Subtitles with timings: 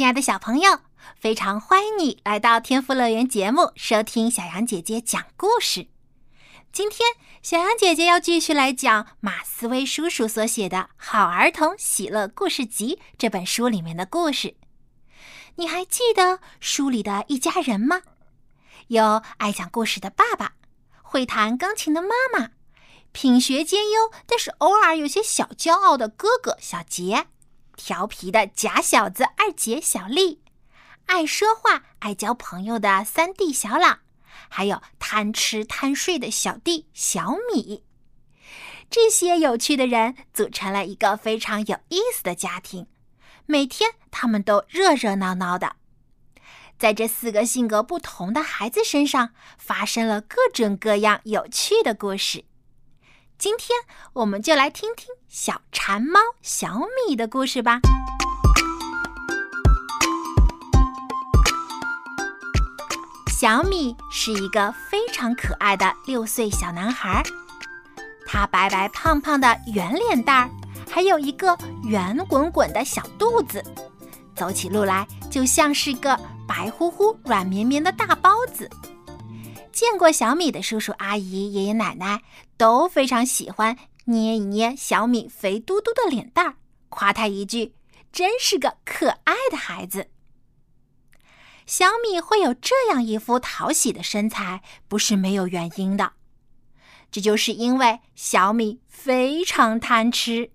[0.00, 0.78] 亲爱的小朋友，
[1.14, 5.88] 非常欢迎你来到天赋乐园节目，收听小羊姐姐讲故事。
[6.72, 7.10] 今天，
[7.42, 14.56] 小羊姐姐要继续来讲马思威叔叔所写的《好儿童喜乐故事集》这本书里面的故事。
[15.56, 18.00] 你还记得书里的一家人吗？
[18.86, 20.54] 有爱讲故事的爸爸，
[21.02, 22.52] 会弹钢琴的妈妈，
[23.12, 27.26] 品学兼优但是偶尔有些小骄傲的哥哥小杰。
[27.82, 30.42] 调皮的假小子二姐小丽，
[31.06, 34.00] 爱说话、爱交朋友的三弟小朗，
[34.50, 37.82] 还有贪吃贪睡的小弟小米。
[38.90, 42.86] 这些有趣的人组成了一个非常有意思的家庭。
[43.46, 45.76] 每天他们都热热闹闹的。
[46.78, 52.44] 在这四个性格不同的孩子身上，发生了各种各样有趣的故事。
[53.40, 53.70] 今天
[54.12, 57.80] 我们就来听听小馋猫小米的故事吧。
[63.28, 67.22] 小米是一个非常可爱的六岁小男孩，
[68.26, 70.50] 他白白胖胖的圆脸蛋儿，
[70.90, 73.64] 还有一个圆滚滚的小肚子，
[74.36, 76.14] 走起路来就像是个
[76.46, 78.68] 白乎乎、软绵绵的大包子。
[79.80, 82.22] 见过小米的叔叔阿姨、爷爷奶奶
[82.58, 86.56] 都非常喜欢捏一捏小米肥嘟嘟的脸蛋儿，
[86.90, 87.74] 夸他一句
[88.12, 90.10] ：“真是个可爱的孩子。”
[91.64, 96.12] 小米会有这样一副讨喜的身材，不是没有原因的，
[97.10, 100.50] 这就是因为小米非常贪吃。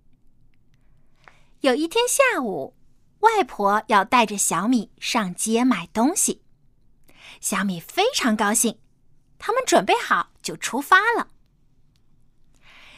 [1.62, 2.76] 有一天下午，
[3.22, 6.44] 外婆要带着小米上街买东西，
[7.42, 8.78] 小米非常高兴。
[9.46, 11.28] 他们准备好就出发了。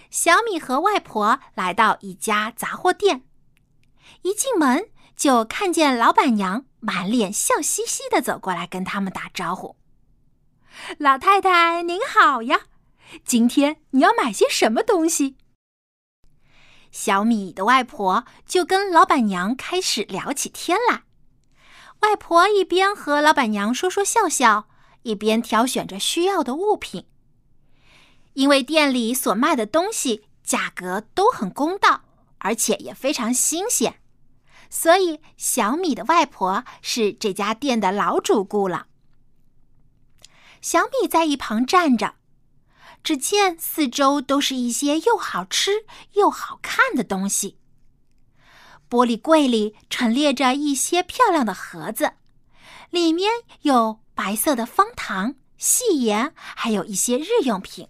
[0.10, 3.26] 小米和外婆来到一家杂货店，
[4.22, 4.88] 一进门
[5.18, 9.76] 就看见老板娘满脸笑嘻嘻的走过来跟他们打招呼
[10.98, 12.62] ：“老太太您好呀，
[13.26, 15.36] 今天你要买些什么东西？”
[16.94, 21.04] 小米的外婆就跟老板娘开始聊起天来。
[22.00, 24.70] 外婆一边和老板娘说说笑笑。
[25.04, 27.06] 一边挑选着需要的物品，
[28.34, 32.02] 因为店里所卖的东西价格都很公道，
[32.40, 34.00] 而且也非常新鲜，
[34.70, 38.88] 所以小米的外婆是这家店的老主顾了。
[40.62, 42.16] 小米在一旁站着，
[43.04, 47.58] 只见四周都是一些又好吃又好看的东西。
[48.90, 52.14] 玻璃柜里陈列着一些漂亮的盒子，
[52.90, 53.32] 里面
[53.62, 54.00] 有。
[54.18, 57.88] 白色的方糖、细盐，还有一些日用品。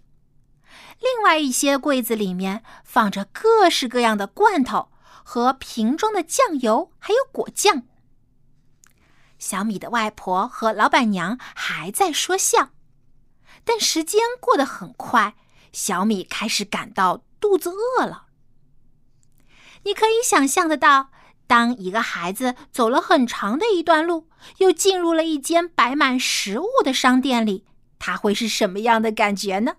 [1.00, 4.90] 另外一些柜子里面放着各式各样的罐头
[5.24, 7.84] 和瓶装的酱油，还有果酱。
[9.38, 12.72] 小米的外婆和老板娘还在说笑，
[13.64, 15.34] 但时间过得很快，
[15.72, 18.26] 小米开始感到肚子饿了。
[19.84, 21.08] 你可以想象得到。
[21.48, 24.28] 当一个孩子走了很长的一段路，
[24.58, 27.64] 又进入了一间摆满食物的商店里，
[27.98, 29.76] 他会是什么样的感觉呢？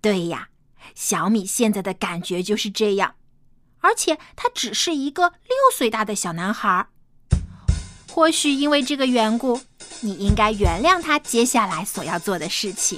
[0.00, 0.48] 对呀，
[0.94, 3.16] 小米现在的感觉就是这样，
[3.80, 6.86] 而且他只是一个六岁大的小男孩。
[8.08, 9.60] 或许因为这个缘故，
[10.00, 12.96] 你应该原谅他接下来所要做的事情。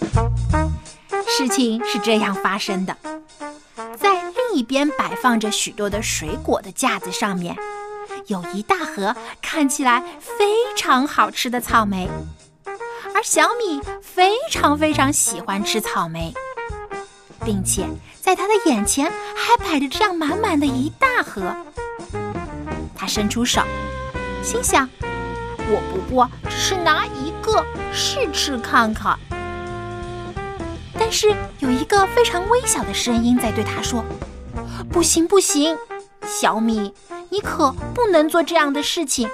[1.27, 2.95] 事情是这样发生的。
[4.57, 7.55] 一边摆放着许多的水果的架子上面，
[8.29, 12.09] 有一大盒看起来非常好吃的草莓，
[13.15, 16.33] 而小米非常非常喜欢吃草莓，
[17.45, 17.87] 并且
[18.19, 21.55] 在他的眼前还摆着这样满满的一大盒。
[22.95, 23.61] 他伸出手，
[24.43, 24.89] 心想
[25.69, 27.63] ：“我不过只是拿一个
[27.93, 29.19] 试吃看看。”
[30.99, 34.03] 但是有一个非常微小的声音在对他说
[34.97, 35.77] ：“不行，不行，
[36.27, 36.91] 小米，
[37.29, 39.29] 你可不能做这样的事情，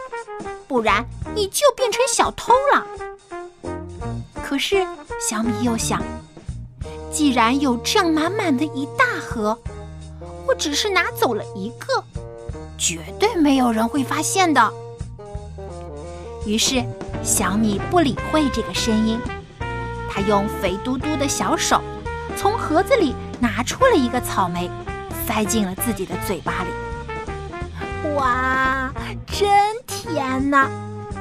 [0.67, 1.07] 不然
[1.37, 2.85] 你就变成小偷了。”
[4.43, 4.85] 可是
[5.21, 6.03] 小米又想，
[7.13, 9.57] 既然有这样满满的一大盒，
[10.49, 12.03] 我只是拿走了一个，
[12.77, 14.73] 绝对没有人会发现的。
[16.45, 16.85] 于是，
[17.23, 19.17] 小米不理会这个声音，
[20.11, 21.81] 他用肥嘟嘟的小手
[22.37, 24.69] 从盒子里拿出了一个草莓，
[25.33, 26.69] 塞进了自己的嘴巴里。
[28.17, 28.93] 哇，
[29.27, 29.49] 真
[29.87, 30.69] 甜呐，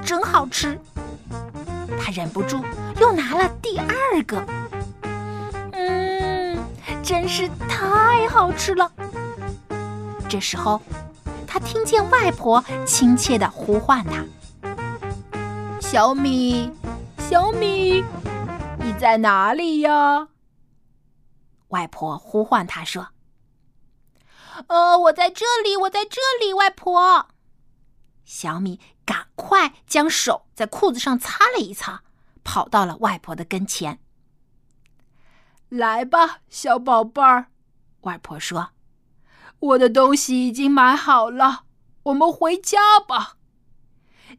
[0.04, 0.78] 真好吃！
[1.98, 2.62] 他忍不住
[3.00, 4.46] 又拿了第二个。
[5.72, 6.60] 嗯，
[7.02, 8.92] 真是太好吃了。
[10.28, 10.82] 这时候，
[11.48, 14.26] 他听见外婆亲切地呼唤他
[15.80, 16.70] ：“小米，
[17.18, 18.04] 小米，
[18.78, 20.28] 你在哪里呀？”
[21.70, 23.08] 外婆呼唤他说
[24.68, 27.28] ：“呃，我在这里，我在这里，外婆。”
[28.26, 32.04] 小米赶快将手在裤子上擦了一擦，
[32.44, 34.00] 跑到了外婆的跟前。
[35.70, 37.48] “来吧，小宝贝儿。”
[38.02, 38.70] 外婆说。
[39.60, 41.66] 我的东西已经买好了，
[42.04, 43.38] 我们回家吧。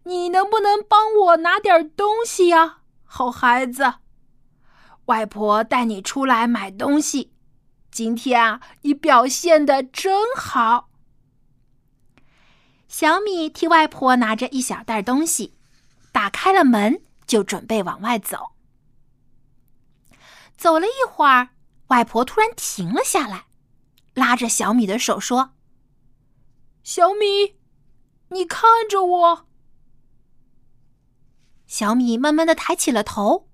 [0.02, 3.94] 你能不能帮我拿点东西呀，好孩子？
[5.04, 7.31] 外婆带你出来买东西，
[7.92, 10.88] 今天啊，你表现的真好。
[12.88, 15.58] 小米替外婆拿着一小袋东西，
[16.10, 18.52] 打开了门，就准备往外走。
[20.56, 21.50] 走了一会儿，
[21.88, 23.44] 外婆突然停了下来。
[24.14, 25.52] 拉着小米的手说
[26.82, 27.56] ：“小米，
[28.28, 29.46] 你看着我。”
[31.68, 33.50] 小米慢慢的抬起了头，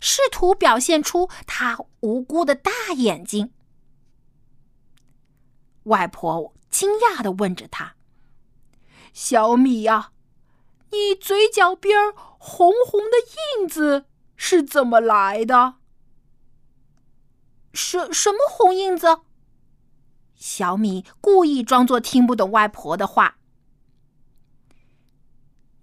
[0.00, 3.52] 试图表现出他无辜的大眼睛。
[5.86, 7.96] 外婆惊讶的问着他
[9.12, 10.12] ：“小米呀，
[10.90, 13.16] 你嘴角边红红的
[13.60, 14.06] 印子
[14.36, 15.74] 是怎么来的？
[17.72, 19.20] 什什么红印子？”
[20.34, 23.38] 小米故意装作听不懂外婆的话。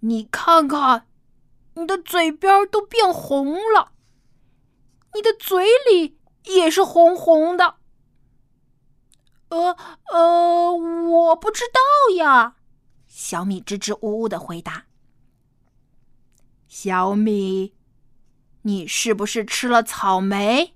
[0.00, 1.08] 你看看，
[1.74, 3.92] 你的嘴边都变红了，
[5.14, 7.76] 你的嘴里也是红红的。
[9.54, 9.76] 呃
[10.10, 12.56] 呃，我不知道呀。
[13.06, 14.86] 小米支支吾吾的回答。
[16.66, 17.74] 小米，
[18.62, 20.74] 你是不是吃了草莓？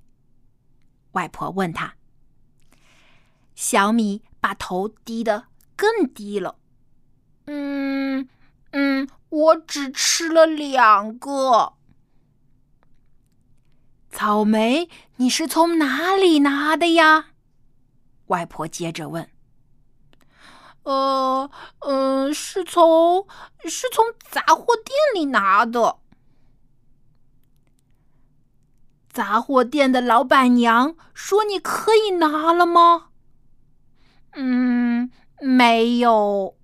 [1.13, 1.95] 外婆问他。
[3.57, 6.59] 小米把头低得更低了。
[7.47, 8.29] 嗯
[8.71, 11.73] 嗯，我只吃了两个
[14.11, 14.89] 草莓。
[15.17, 17.31] 你是从哪里拿的呀？
[18.29, 19.29] 外婆接着问。
[20.85, 23.27] 呃嗯，是从
[23.67, 25.99] 是从杂货店里拿的。
[29.13, 33.09] 杂货店的老板娘说：“你可以拿了吗？”
[34.35, 35.11] 嗯，
[35.41, 36.57] 没有。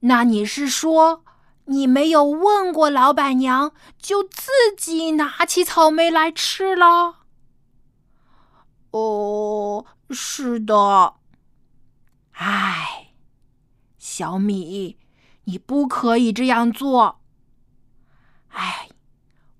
[0.00, 1.24] 那你是说，
[1.64, 7.23] 你没有问过老板娘，就自己拿起草莓来吃了？
[8.94, 11.14] 哦，是的。
[12.30, 13.08] 唉，
[13.98, 14.96] 小米，
[15.46, 17.18] 你不可以这样做。
[18.50, 18.88] 唉，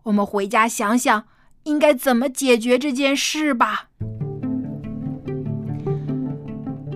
[0.05, 1.25] 我们回家想想，
[1.65, 3.89] 应该怎么解决这件事吧。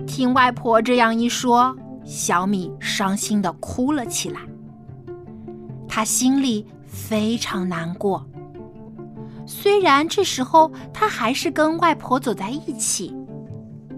[0.07, 1.75] 听外婆这样一说，
[2.05, 4.39] 小米伤心的哭了起来。
[5.89, 8.25] 他心里非常难过。
[9.49, 13.11] 虽然这时候他还是跟外婆走在一起，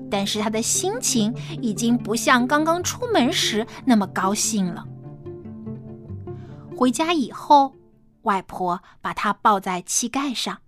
[0.10, 4.86] 但是他的心情已经不像刚刚出门时那么高兴了。
[6.77, 7.75] 回家以后，
[8.22, 10.60] 外婆把他抱在膝盖上，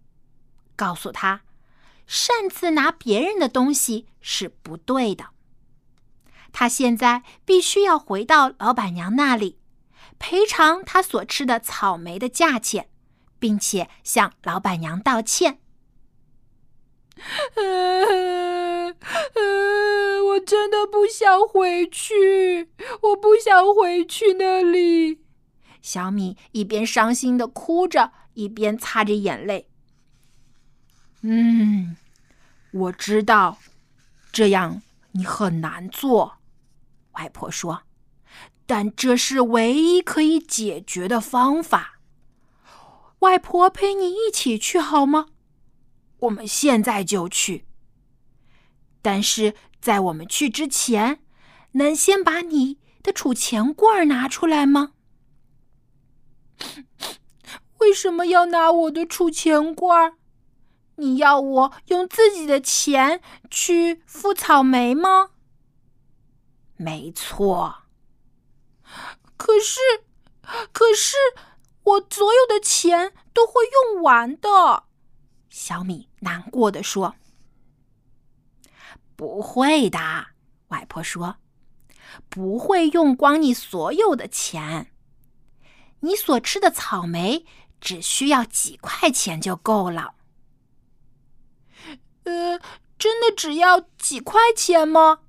[0.75, 1.43] 告诉他，
[2.05, 5.27] 擅自拿别人的东西是不对的。
[6.51, 9.59] 他现在必须要回到老板娘那里，
[10.19, 12.89] 赔偿他所吃的草莓的价钱，
[13.43, 15.59] 并且向老板娘道歉。
[20.27, 22.69] 我真的不想回去，
[23.01, 25.19] 我不想回去那里。
[25.81, 29.67] 小米一边伤心的哭着，一边擦着眼泪。
[31.19, 31.97] 嗯，
[32.71, 33.57] 我知道，
[34.31, 34.81] 这样
[35.11, 36.37] 你很难做。
[37.11, 37.81] 外婆说
[38.65, 41.99] ：“但这是唯一可以解决的方法。
[43.23, 45.27] 外婆陪你一起去好吗？
[46.19, 47.65] 我们现在就去。
[49.01, 51.23] 但是在我们去之前，
[51.73, 54.91] 能先把你的储钱罐拿出来吗？
[57.79, 60.17] 为什么要拿我的储钱罐？
[60.97, 65.31] 你要我用自己的钱去付草莓吗？”
[66.75, 67.83] 没错。
[69.37, 69.79] 可是，
[70.73, 71.15] 可是
[71.83, 74.85] 我所有的钱都会用完的。
[75.49, 77.15] 小米难过的说
[79.15, 80.27] ：“不会的。”
[80.69, 81.37] 外婆说
[82.29, 84.91] ：“不会用光你所有的钱。
[85.99, 87.45] 你所吃的草莓
[87.79, 90.15] 只需要几块钱就够了。”
[92.23, 92.59] 呃，
[92.97, 95.19] 真的只要几块钱吗？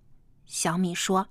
[0.47, 1.29] 小米说：“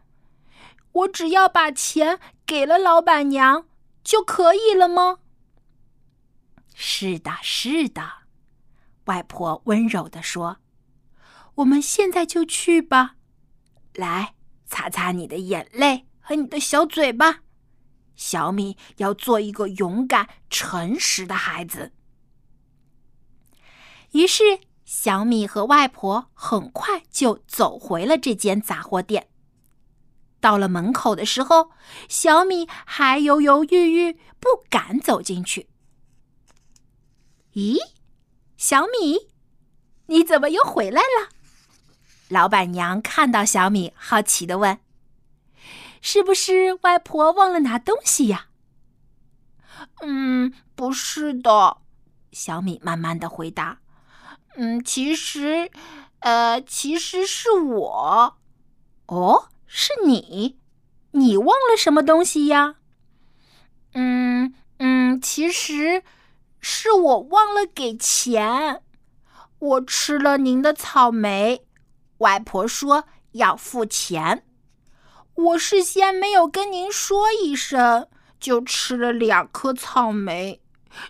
[0.92, 3.66] 我只要把钱给了老板娘
[4.04, 5.20] 就可以了吗？”
[6.76, 8.24] 是的，是的。
[9.06, 10.58] 外婆温柔地说
[11.56, 13.16] ：“我们现在就去吧，
[13.94, 17.42] 来擦擦你的眼泪和你的小嘴巴。
[18.16, 21.92] 小米要做一个勇敢、诚实的孩子。”
[24.14, 29.30] 于是，小米和外婆很快就走回了这间杂货店。
[30.44, 31.72] 到了门口的时候，
[32.10, 35.70] 小米还犹犹豫豫，不敢走进去。
[37.54, 37.78] 咦？
[38.58, 39.30] 小米，
[40.08, 41.30] 你怎么又回来了？
[42.28, 44.80] 老板娘看到小米，好奇的问
[46.02, 48.48] ：“是不是外婆忘了拿东西呀
[50.04, 51.78] ？”“嗯，不是的。”
[52.34, 53.80] 小米慢慢的回答。
[54.56, 55.72] “嗯，其实，
[56.20, 58.38] 呃，其实是我。
[59.06, 60.60] 哦，是你？
[61.12, 62.76] 你忘了什么东西呀
[63.96, 66.04] ？”“嗯嗯，其实。”
[66.66, 68.82] 是我忘了给钱，
[69.60, 71.66] 我吃了您的草莓，
[72.20, 73.04] 外婆说
[73.34, 74.46] 要付钱，
[75.36, 78.08] 我事先没有跟您说一声，
[78.40, 80.62] 就吃了两颗草莓，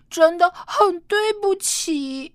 [0.10, 2.34] 真的很对不起。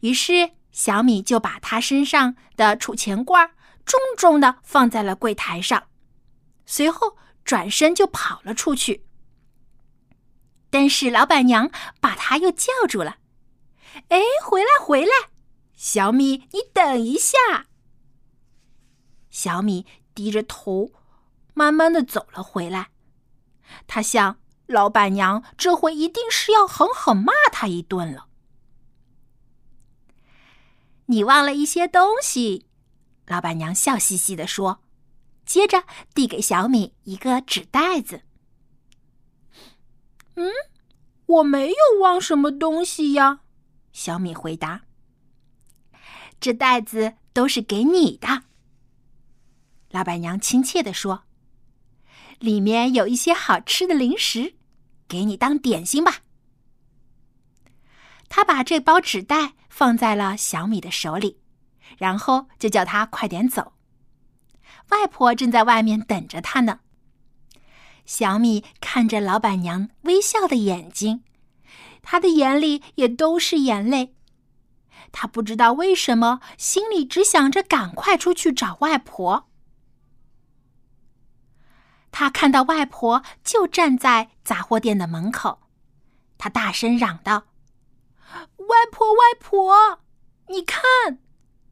[0.00, 3.50] 于是小米就把他身上的储钱罐
[3.84, 5.88] 重重的放在了柜台上，
[6.66, 9.06] 随后转身就跑了出去。
[10.70, 13.18] 但是老板娘把他又叫住了。
[14.08, 15.12] “哎，回来，回来，
[15.76, 17.38] 小米，你等一下。”
[19.30, 20.90] 小米低着头，
[21.52, 22.90] 慢慢的走了回来。
[23.86, 28.26] 他想，老板娘这回一定是要狠狠骂他一顿了。
[31.06, 32.66] 你忘了一些东西，
[33.26, 34.82] 老板娘笑嘻嘻地说，
[35.46, 38.22] 接着递给小米一个纸袋子。
[40.34, 40.50] 嗯，
[41.26, 43.40] 我没有忘什么东西呀。
[43.92, 44.82] 小米回答
[46.40, 48.44] ：“这袋子都是给你的。”
[49.90, 51.24] 老板娘亲切地说
[52.40, 54.56] ：“里面有一些好吃的零食，
[55.06, 56.18] 给你当点心吧。”
[58.28, 61.38] 他把这包纸袋放在了小米的手里，
[61.98, 63.72] 然后就叫他快点走。
[64.90, 66.80] 外婆正在外面等着他呢。
[68.04, 71.24] 小米看着老板娘微笑的眼睛，
[72.02, 74.14] 他的眼里也都是眼泪。
[75.10, 79.48] 他不知道为什么，心里只想着赶快出去找外婆。
[82.10, 85.60] 他看到外婆就站在杂货店的门口，
[86.36, 87.44] 他大声嚷道
[88.58, 90.00] ：“外婆，外婆，
[90.48, 90.82] 你看，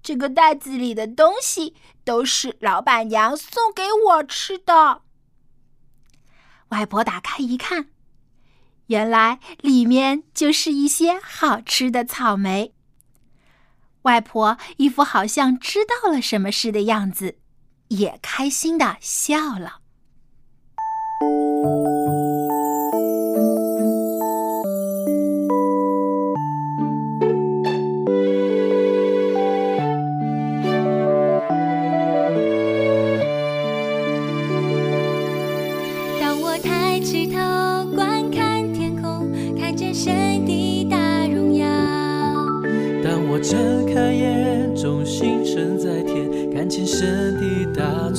[0.02, 5.02] 这个袋子里的东西都是老板娘送给我吃的。”
[6.70, 7.90] 外婆打开一看，
[8.86, 12.74] 原来里面就是一些好吃的草莓。
[14.02, 17.38] 外婆一副好像知道了什么事的样子，
[17.88, 19.81] 也开心的笑了。
[47.66, 48.12] 天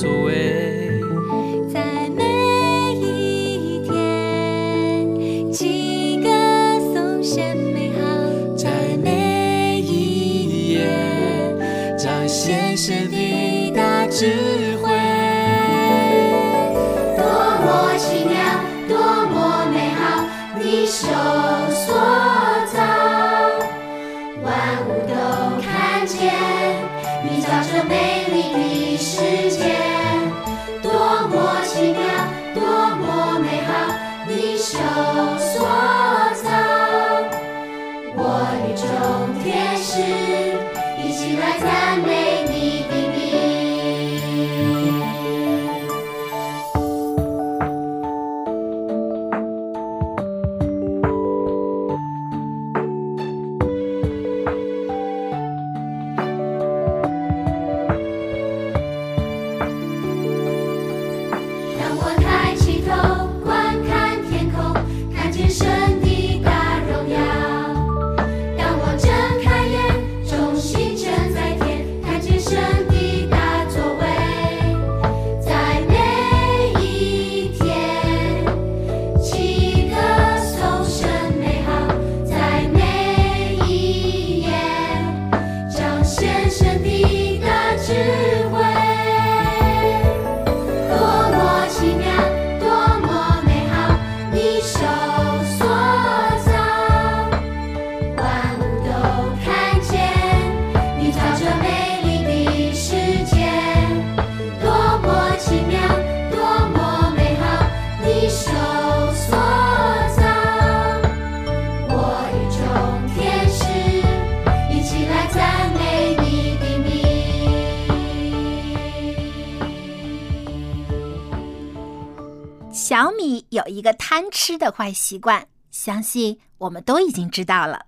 [123.50, 127.86] 有一个贪吃的坏习惯，相信我们都已经知道了。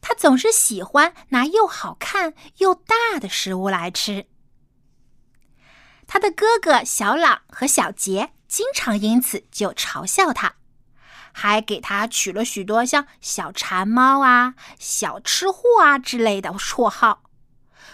[0.00, 4.26] 他总是喜欢拿又好看又大的食物来吃。
[6.06, 10.56] 他的哥哥小朗和小杰经常因此就嘲笑他，
[11.32, 17.22] 还给他取了许多像“小馋猫”啊、“小吃货”啊之类的绰号。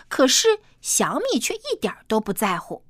[0.09, 2.86] 可是小米却一点都不在乎。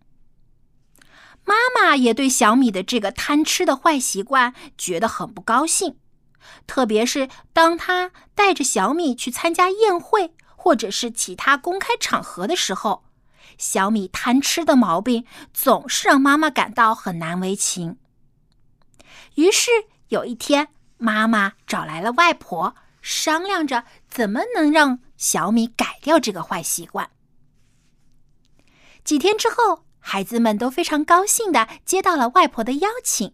[1.47, 5.97] 妈妈也对小米的这个贪吃的坏习惯觉得很不高兴。
[6.67, 13.05] 特别是当他带着小米去参加宴会或者是其他公开场合的时候，
[13.57, 17.99] 小米贪吃的毛病总是让妈妈感到很难为情。
[19.37, 19.71] 于是
[20.09, 20.69] 有一天，
[20.99, 27.11] 妈妈找来了外婆，商量着怎么能让小米改掉这个坏习惯。
[29.05, 33.33] 几天之后，孩子们都非常高兴地接到了外婆的邀请。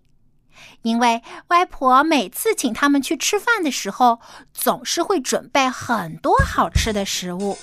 [0.80, 4.20] 因为外婆每次请他们去吃饭的时候，
[4.54, 7.58] 总是会准备很多好吃的食物，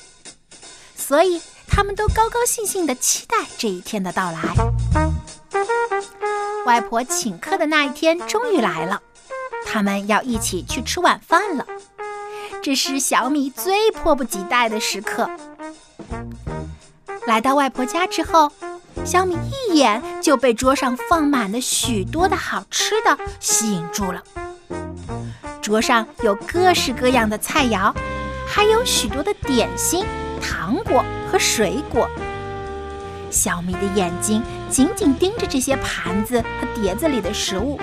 [0.95, 4.41] 所以他们都高高兴兴地期待这一天的到来。
[6.67, 9.01] 外婆请客的那一天终于来了，
[9.65, 11.65] 他们要一起去吃晚饭了。
[12.61, 15.27] 这是小米最迫不及待的时刻。
[17.25, 18.51] 来到外婆家之后。
[19.05, 19.35] 小米
[19.69, 24.21] 一眼就被桌上放满了许多的好吃的吸引住了。
[25.61, 27.93] 桌上有各式各样的菜肴，
[28.47, 30.05] 还有许多的点心、
[30.41, 32.09] 糖果和水果。
[33.31, 37.79] 小米的眼睛紧紧盯着这些盘子和碟子里的食物。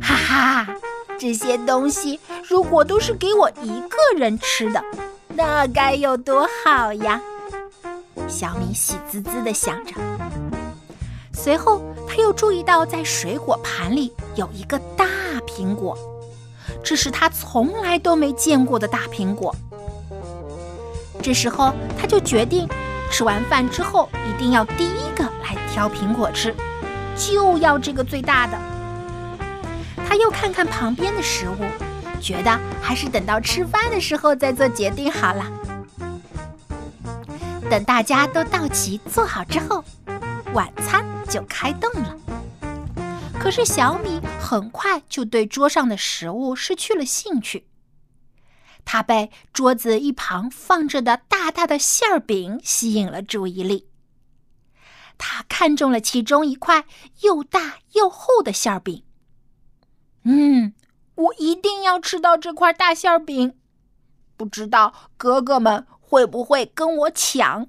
[0.00, 0.66] 哈哈，
[1.18, 4.84] 这些东西如果都是给我一个人吃的，
[5.34, 7.20] 那该有多好呀！
[8.38, 9.94] 小米喜滋滋地想着，
[11.32, 15.06] 随后他又注意到，在水果盘里有一个大
[15.46, 15.96] 苹果，
[16.84, 19.56] 这是他从来都没见过的大苹果。
[21.22, 22.68] 这时候，他就决定，
[23.10, 26.54] 吃完饭之后一定要第一个来挑苹果吃，
[27.16, 28.58] 就要这个最大的。
[30.06, 31.64] 他又看看旁边的食物，
[32.20, 35.42] 觉得还是等到吃饭的时候再做决定好了。
[37.68, 39.84] 等大家都到齐坐好之后，
[40.54, 42.16] 晚餐就开动了。
[43.40, 47.66] 可是小米很快就对桌上的食物失去了兴趣。
[48.84, 53.88] 他被桌子一旁放着的大大的馅儿饼吸引了注意力。
[55.18, 56.84] 他看中了其中一块
[57.22, 59.02] 又大又厚的馅儿饼。
[60.22, 60.72] 嗯，
[61.16, 63.56] 我一定要吃到这块大馅儿饼。
[64.36, 65.84] 不知道哥哥们。
[66.08, 67.66] 会不会跟我抢？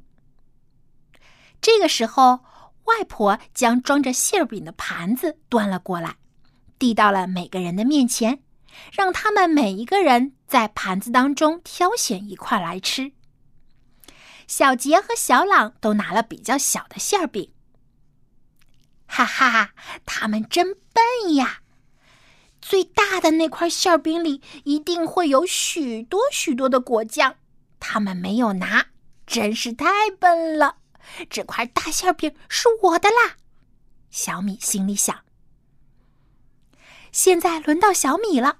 [1.59, 2.41] 这个时候，
[2.83, 6.17] 外婆将装着馅饼的盘子端了过来，
[6.77, 8.43] 递到了每个人的面前，
[8.91, 13.11] 让他们每一个人在盘子当中挑选一块来吃。
[14.47, 17.51] 小杰和小朗都拿了比较小的馅饼。
[19.07, 19.71] 哈哈，
[20.05, 21.61] 他们真笨呀！
[22.61, 27.35] 最大的那块馅饼里一定会有许多许多的果酱。
[27.79, 28.87] 他们没有拿，
[29.25, 30.77] 真是太笨了。
[31.29, 33.37] 这块大馅饼是我的啦，
[34.09, 35.23] 小米心里想。
[37.11, 38.59] 现在轮到小米了，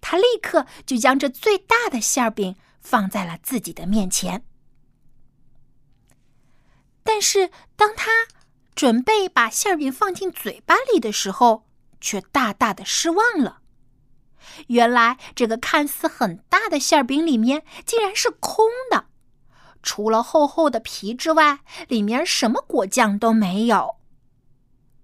[0.00, 4.44] 他立刻就将这最大的馅饼放在了自己的面前。
[7.02, 8.28] 但是当他
[8.74, 11.66] 准备把馅饼放进嘴巴里的时候，
[12.00, 13.59] 却大大的失望了。
[14.68, 19.06] 原来这个看似很大的馅饼里面竟然是空的，
[19.82, 23.96] 除了厚厚的皮之外，里面什么果酱都没有。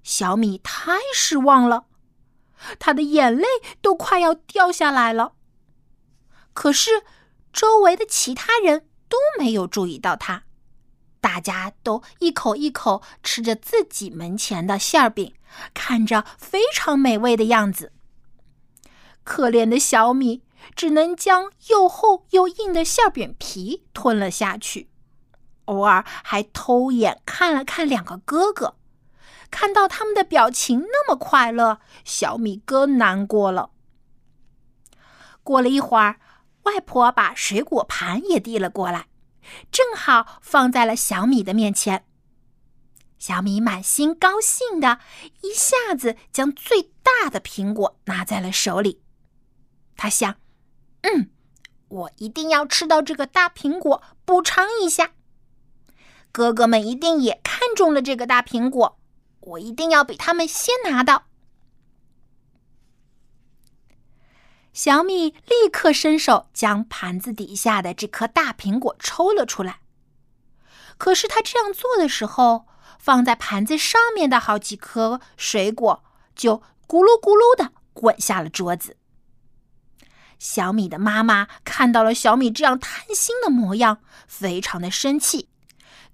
[0.02, 1.86] 小米太失望了，
[2.78, 3.46] 他的眼泪
[3.80, 5.32] 都快要掉下来了。
[6.52, 7.02] 可是
[7.52, 10.44] 周围的其他人都没有注意到他，
[11.20, 15.34] 大家都一口一口吃着自己门前的馅饼，
[15.74, 17.92] 看着非常美味的样子。
[19.26, 20.44] 可怜的小米
[20.76, 24.88] 只能将又厚又硬的馅饼皮吞了下去，
[25.64, 28.76] 偶尔还偷眼看了看两个哥哥，
[29.50, 33.70] 看到他们的表情那么快乐，小米更难过了。
[35.42, 36.20] 过了一会儿，
[36.62, 39.08] 外婆把水果盘也递了过来，
[39.72, 42.04] 正好放在了小米的面前。
[43.18, 45.00] 小米满心高兴的，
[45.42, 49.02] 一下子将最大的苹果拿在了手里。
[49.96, 50.36] 他想
[51.02, 51.30] 嗯
[51.88, 55.12] 我一定要吃到这个大苹果补偿一下。
[56.32, 58.98] 哥哥们一定也看中了这个大苹果
[59.40, 61.26] 我一定要比他们先拿到。
[64.72, 69.80] 小米立刻伸手将盘子底下的这颗大苹果抽了出来。
[70.98, 72.66] 可是他这样做的时候
[72.98, 76.04] 放在盘子上面的好几颗水果
[76.34, 78.96] 就咕噜咕噜的滚下了桌子。
[80.38, 85.48] 小米的妈妈看到了小米这样贪心的模样，非常的生气，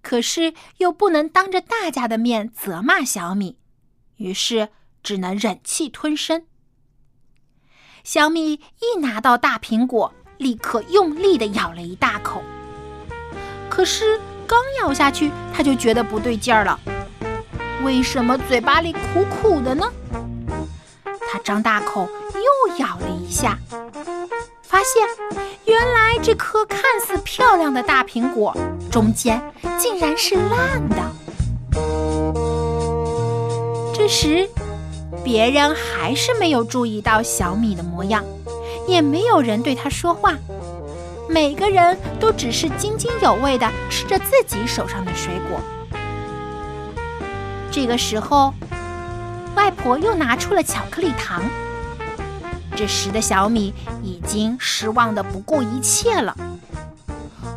[0.00, 3.58] 可是又不能当着大家的面责骂小米，
[4.16, 4.68] 于是
[5.02, 6.44] 只能忍气吞声。
[8.04, 12.42] 小米一拿到大苹果，立刻用力的咬了一大口。
[13.68, 16.78] 可是刚咬下去，他就觉得不对劲儿了。
[17.82, 19.86] 为什么嘴巴里苦苦的呢？
[21.32, 23.56] 他张大口又咬了一下，
[24.62, 25.08] 发现
[25.64, 28.54] 原来这颗看似漂亮的大苹果
[28.90, 29.42] 中间
[29.78, 30.96] 竟然是烂的。
[33.94, 34.46] 这时。
[35.24, 38.24] 别人还是没有注意到小米的模样，
[38.88, 40.34] 也没有人对他说话。
[41.28, 45.60] 每个人都只是津津有味地吃着自己手上的水果。
[47.70, 48.52] 这个时候，
[49.54, 51.42] 外婆又拿出了巧克力糖。
[52.74, 56.36] 这时的小米已经失望的不顾一切了。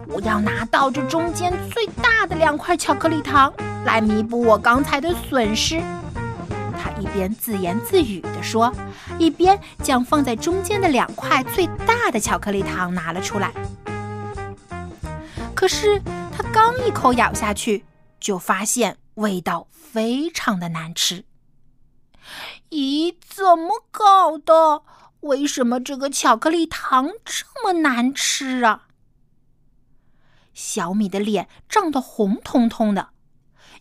[0.08, 3.51] 我要拿到这中间最大的两块巧克力糖，
[3.86, 5.81] 来弥补我刚才的损失。
[6.77, 8.71] 他一边自言自语地说，
[9.17, 13.51] 一边将放在中间的两块最大的巧克力糖拿了出来。
[15.53, 16.01] 可是
[16.38, 17.84] 他刚一口咬下去，
[18.19, 21.23] 就发现味道非常的难吃。
[22.69, 24.83] 咦，怎么搞的？
[25.21, 28.88] 为什么这个巧克力糖这么难吃啊？
[30.53, 33.09] 小米的脸涨得红彤彤的。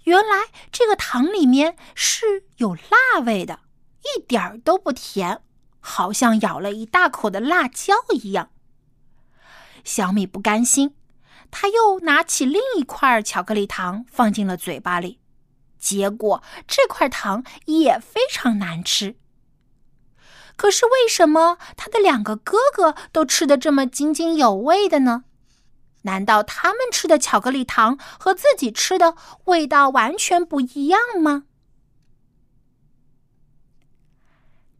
[0.04, 3.60] 原来这个糖里面是有辣味的，
[4.02, 5.40] 一点儿都不甜，
[5.80, 8.50] 好像咬了一大口的辣椒一样。
[9.82, 10.94] 小米不甘心，
[11.50, 15.20] 他又拿起另一块巧克力糖放进了嘴巴里，
[15.84, 19.16] 结果这块糖也非常难吃。
[20.56, 25.24] 可是为什么他的两个哥哥都吃得这么津津有味的呢？
[26.02, 31.44] 难道他们吃的巧克力糖和自己吃的味道完全不一样吗？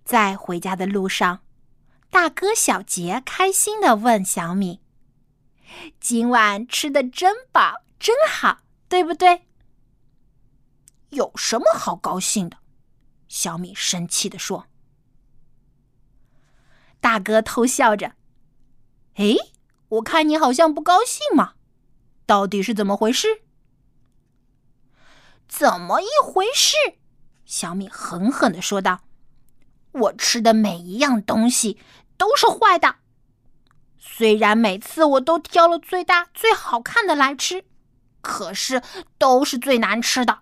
[0.05, 1.41] 在回家的路上，
[2.09, 4.81] 大哥小杰开心的问小米
[6.01, 9.44] ：“今晚吃的真饱，真好，对不对
[11.15, 12.59] ？”“有什么好高兴的？”
[13.29, 14.67] 小米生气的说。
[17.01, 18.13] 大哥偷笑着
[19.17, 19.35] ：“哎。”
[19.89, 21.53] 我看你好像不高兴嘛，
[22.27, 23.43] 到底是怎么回事？
[25.47, 26.75] 怎么一回事？
[27.45, 29.03] 小米狠狠的说道
[29.93, 31.79] ：“我吃的每一样东西
[32.17, 32.97] 都是坏的，
[33.97, 37.65] 虽然每次我都挑了最大最好看的来吃，
[38.21, 38.83] 可是
[39.17, 40.41] 都是最难吃的。”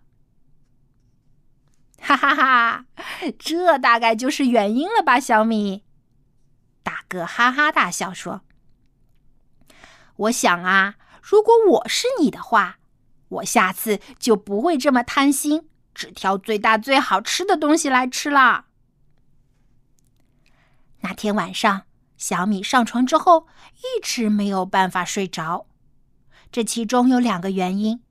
[2.03, 2.87] 哈哈哈，
[3.39, 5.85] 这大概就是原因了吧，小米。
[6.83, 8.43] 大哥哈哈大笑说。
[10.17, 12.79] 我想啊，如果我是你的话，
[13.29, 18.67] 我下次就不会这么贪心，只挑最大最好吃的东西来吃了。
[21.01, 21.83] 那天晚上，
[22.17, 25.67] 小米上床之后一直没有办法睡着，
[26.51, 28.03] 这其中有两个原因：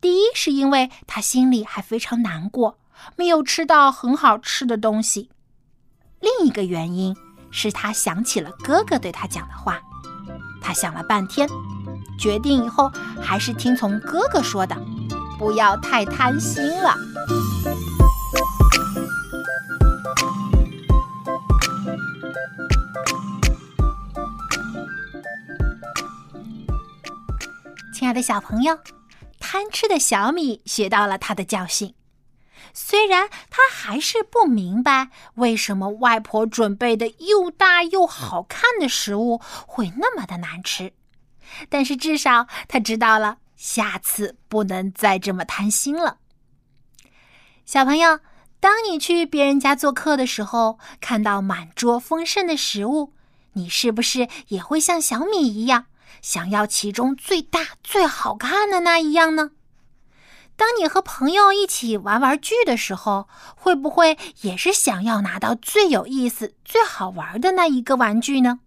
[0.00, 2.78] 第一是因为他心里还非常难过，
[3.16, 5.28] 没有吃到很好吃的东西；
[6.20, 7.16] 另一个原因
[7.50, 9.80] 是他想起了哥哥对他讲的话。
[10.62, 11.46] 他想了半天，
[12.18, 14.74] 决定以后还是听从哥哥说的，
[15.38, 16.96] 不要太贪心了。
[27.92, 28.78] 亲爱的小朋友，
[29.38, 31.94] 贪吃的小米学到了他的教训。
[32.76, 40.92] 虽然他还是不明白为什么外婆准备的又大又好看的食物会那么的难吃，
[41.68, 46.18] 但是至少他知道了，下次不能再这么贪心了。
[47.64, 48.18] 小朋友，
[48.58, 53.12] 当你去别人家做客的时候，看到满桌丰盛的食物，
[53.52, 55.86] 你是不是也会像小米一样，
[56.20, 59.52] 想要其中最大最好看的那一样呢？
[60.56, 68.60] 当你和朋友一起玩玩具的时候，会不会也是想要拿到最有意思、最好玩的那一个玩具呢？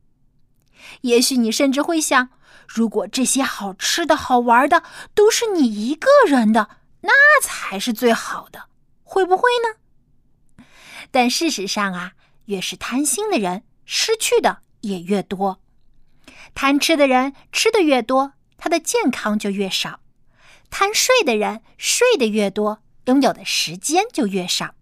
[1.01, 2.29] 也许你甚至会想，
[2.67, 6.69] 如果这些好吃的好玩的都是你一个人的，
[7.01, 8.65] 那才是最好的，
[9.03, 10.65] 会不会呢？
[11.09, 12.11] 但事实上啊，
[12.45, 15.61] 越是贪心的人，失去的也越多。
[16.53, 19.99] 贪吃的人吃的越多，他的健康就越少；
[20.69, 24.75] 贪睡的人睡得越多，拥有的时间就越少；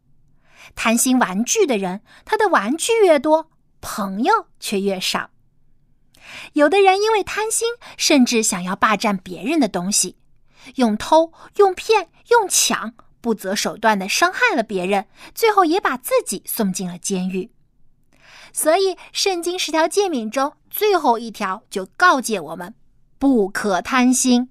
[0.75, 3.49] 贪心玩具的人，他的玩具越多，
[3.81, 5.29] 朋友却越少。
[6.53, 7.67] 有的人因为贪心，
[7.97, 10.17] 甚至想要霸占别人的东西，
[10.75, 17.51] 用偷、用骗、用抢，不择手段的伤害了别人，最后也把自己送进了监狱。
[18.51, 22.73] 所以，《圣经》十条诫命中最后一条就告诫我们：
[23.19, 24.49] 不可贪心，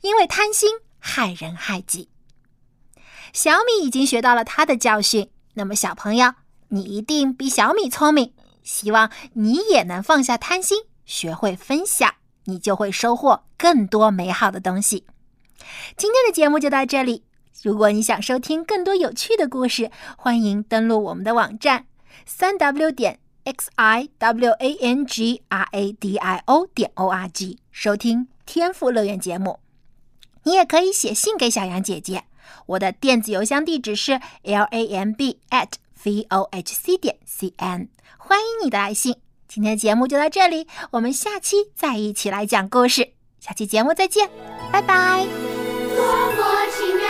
[0.00, 2.08] 因为贪心害人害己。
[3.32, 6.32] 小米已经学到了他的教训，那么小朋友，
[6.68, 8.32] 你一定比小米聪明。
[8.62, 15.06] 希望你也能放下贪心，学会分享，你就会收获更多美好的东西。
[15.96, 17.24] 今天的节目就到这里。
[17.62, 21.86] 如果你想收听更多有趣的故事，欢迎登录我们的网站。
[22.24, 27.08] 三 w 点 x i w a n g r a d i o 点 o
[27.08, 29.60] r g 收听天赋乐园节目，
[30.46, 32.22] 你也可以写信给小羊姐姐，
[32.66, 35.70] 我的电子邮箱地址是 l a m b at
[36.04, 39.16] v o h c 点 c n，欢迎你的来信。
[39.48, 44.30] 今天的节目就到这里，我们下期再一起来讲故事，下期节目再见，
[44.70, 45.26] 拜拜。
[45.96, 47.05] 多么奇妙，